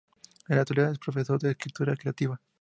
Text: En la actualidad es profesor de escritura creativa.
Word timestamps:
En 0.49 0.55
la 0.55 0.61
actualidad 0.63 0.93
es 0.93 0.97
profesor 0.97 1.39
de 1.39 1.51
escritura 1.51 1.95
creativa. 1.95 2.41